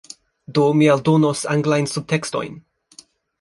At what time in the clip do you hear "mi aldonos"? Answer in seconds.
0.79-1.43